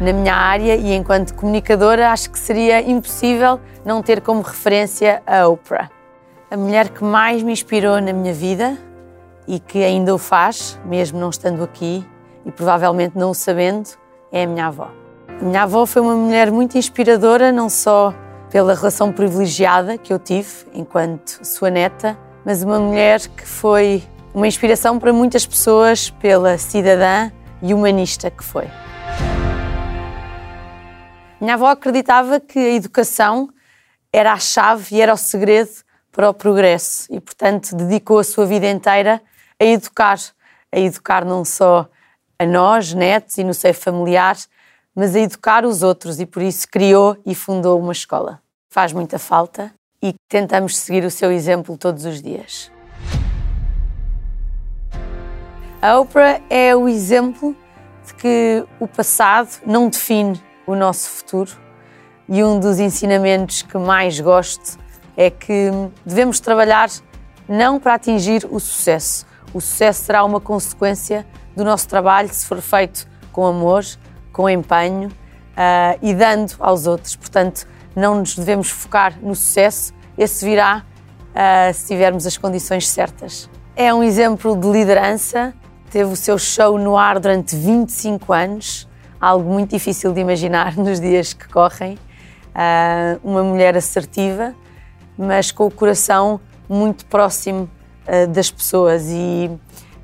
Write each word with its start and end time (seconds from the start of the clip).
na 0.00 0.12
minha 0.12 0.34
área 0.34 0.74
e 0.76 0.92
enquanto 0.94 1.34
comunicadora 1.34 2.10
acho 2.10 2.30
que 2.30 2.38
seria 2.38 2.80
impossível 2.80 3.60
não 3.84 4.02
ter 4.02 4.20
como 4.20 4.42
referência 4.42 5.22
a 5.26 5.46
Oprah. 5.46 5.90
A 6.50 6.56
mulher 6.56 6.88
que 6.88 7.02
mais 7.02 7.42
me 7.42 7.52
inspirou 7.52 8.00
na 8.00 8.12
minha 8.12 8.32
vida 8.32 8.76
e 9.46 9.58
que 9.58 9.82
ainda 9.84 10.14
o 10.14 10.18
faz, 10.18 10.78
mesmo 10.84 11.18
não 11.18 11.30
estando 11.30 11.62
aqui 11.62 12.06
e 12.44 12.50
provavelmente 12.50 13.16
não 13.16 13.30
o 13.30 13.34
sabendo, 13.34 13.90
é 14.32 14.44
a 14.44 14.46
minha 14.46 14.66
avó. 14.66 14.90
A 15.40 15.44
minha 15.44 15.62
avó 15.62 15.86
foi 15.86 16.02
uma 16.02 16.14
mulher 16.14 16.50
muito 16.50 16.76
inspiradora, 16.78 17.50
não 17.50 17.68
só 17.68 18.14
pela 18.50 18.74
relação 18.74 19.12
privilegiada 19.12 19.98
que 19.98 20.12
eu 20.12 20.18
tive 20.18 20.48
enquanto 20.72 21.44
sua 21.44 21.70
neta, 21.70 22.16
mas 22.44 22.62
uma 22.62 22.78
mulher 22.78 23.20
que 23.20 23.46
foi 23.46 24.02
uma 24.32 24.46
inspiração 24.46 24.98
para 24.98 25.12
muitas 25.12 25.46
pessoas 25.46 26.10
pela 26.10 26.58
cidadã 26.58 27.30
e 27.62 27.72
humanista 27.72 28.30
que 28.30 28.44
foi. 28.44 28.68
Minha 31.44 31.56
avó 31.56 31.66
acreditava 31.66 32.40
que 32.40 32.58
a 32.58 32.70
educação 32.70 33.50
era 34.10 34.32
a 34.32 34.38
chave 34.38 34.96
e 34.96 35.02
era 35.02 35.12
o 35.12 35.16
segredo 35.18 35.68
para 36.10 36.30
o 36.30 36.32
progresso 36.32 37.06
e, 37.12 37.20
portanto, 37.20 37.76
dedicou 37.76 38.18
a 38.18 38.24
sua 38.24 38.46
vida 38.46 38.66
inteira 38.66 39.20
a 39.60 39.64
educar, 39.66 40.18
a 40.72 40.78
educar 40.78 41.22
não 41.22 41.44
só 41.44 41.86
a 42.38 42.46
nós, 42.46 42.94
netos 42.94 43.36
e 43.36 43.44
no 43.44 43.52
seio 43.52 43.74
familiar, 43.74 44.38
mas 44.94 45.14
a 45.14 45.20
educar 45.20 45.66
os 45.66 45.82
outros 45.82 46.18
e 46.18 46.24
por 46.24 46.40
isso 46.40 46.66
criou 46.66 47.14
e 47.26 47.34
fundou 47.34 47.78
uma 47.78 47.92
escola. 47.92 48.40
Faz 48.70 48.94
muita 48.94 49.18
falta 49.18 49.70
e 50.02 50.14
tentamos 50.30 50.78
seguir 50.78 51.04
o 51.04 51.10
seu 51.10 51.30
exemplo 51.30 51.76
todos 51.76 52.06
os 52.06 52.22
dias. 52.22 52.72
A 55.82 56.00
Oprah 56.00 56.40
é 56.48 56.74
o 56.74 56.88
exemplo 56.88 57.54
de 58.06 58.14
que 58.14 58.64
o 58.80 58.88
passado 58.88 59.50
não 59.66 59.90
define 59.90 60.42
o 60.66 60.74
nosso 60.74 61.08
futuro 61.08 61.50
e 62.28 62.42
um 62.42 62.58
dos 62.58 62.78
ensinamentos 62.78 63.62
que 63.62 63.76
mais 63.76 64.18
gosto 64.20 64.78
é 65.16 65.30
que 65.30 65.70
devemos 66.04 66.40
trabalhar 66.40 66.88
não 67.48 67.78
para 67.78 67.94
atingir 67.94 68.46
o 68.50 68.58
sucesso. 68.58 69.26
O 69.52 69.60
sucesso 69.60 70.04
será 70.04 70.24
uma 70.24 70.40
consequência 70.40 71.26
do 71.54 71.64
nosso 71.64 71.86
trabalho 71.88 72.28
se 72.32 72.46
for 72.46 72.60
feito 72.60 73.06
com 73.30 73.46
amor, 73.46 73.84
com 74.32 74.48
empenho 74.48 75.08
uh, 75.08 75.98
e 76.00 76.14
dando 76.14 76.54
aos 76.58 76.86
outros. 76.86 77.14
Portanto, 77.14 77.66
não 77.94 78.16
nos 78.16 78.34
devemos 78.34 78.70
focar 78.70 79.18
no 79.20 79.34
sucesso, 79.34 79.92
esse 80.16 80.44
virá 80.44 80.84
uh, 81.30 81.74
se 81.74 81.86
tivermos 81.88 82.26
as 82.26 82.36
condições 82.36 82.88
certas. 82.88 83.48
É 83.76 83.92
um 83.92 84.02
exemplo 84.02 84.56
de 84.56 84.68
liderança 84.68 85.54
teve 85.94 86.12
o 86.12 86.16
seu 86.16 86.36
show 86.36 86.76
no 86.76 86.96
ar 86.98 87.20
durante 87.20 87.54
25 87.54 88.32
anos, 88.32 88.88
algo 89.24 89.50
muito 89.50 89.70
difícil 89.70 90.12
de 90.12 90.20
imaginar 90.20 90.76
nos 90.78 91.00
dias 91.00 91.32
que 91.32 91.48
correm. 91.48 91.98
Uh, 92.54 93.18
uma 93.24 93.42
mulher 93.42 93.76
assertiva, 93.76 94.54
mas 95.18 95.50
com 95.50 95.66
o 95.66 95.70
coração 95.70 96.40
muito 96.68 97.04
próximo 97.06 97.68
uh, 98.06 98.28
das 98.28 98.50
pessoas 98.50 99.06
e 99.08 99.50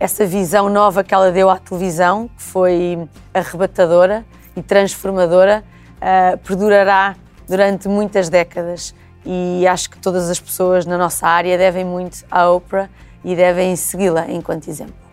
essa 0.00 0.26
visão 0.26 0.68
nova 0.68 1.04
que 1.04 1.14
ela 1.14 1.30
deu 1.30 1.48
à 1.48 1.58
televisão, 1.58 2.28
que 2.36 2.42
foi 2.42 3.08
arrebatadora 3.32 4.24
e 4.56 4.62
transformadora, 4.62 5.62
uh, 5.96 6.38
perdurará 6.38 7.14
durante 7.46 7.88
muitas 7.88 8.28
décadas 8.28 8.94
e 9.24 9.66
acho 9.66 9.90
que 9.90 9.98
todas 9.98 10.30
as 10.30 10.40
pessoas 10.40 10.86
na 10.86 10.96
nossa 10.96 11.28
área 11.28 11.58
devem 11.58 11.84
muito 11.84 12.24
à 12.30 12.50
Oprah 12.50 12.88
e 13.22 13.36
devem 13.36 13.76
segui-la 13.76 14.30
enquanto 14.30 14.68
exemplo. 14.68 15.09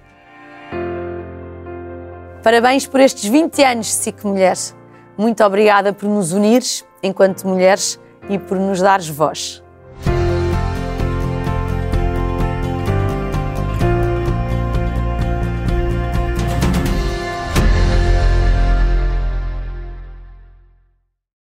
Parabéns 2.48 2.88
por 2.88 3.02
estes 3.02 3.26
20 3.26 3.62
anos, 3.62 3.94
SIC 3.94 4.24
Mulheres. 4.24 4.74
Muito 5.18 5.44
obrigada 5.44 5.92
por 5.92 6.08
nos 6.08 6.32
unires 6.32 6.86
enquanto 7.04 7.46
mulheres 7.46 8.00
e 8.30 8.40
por 8.40 8.58
nos 8.58 8.80
dares 8.80 9.10
voz. 9.10 9.62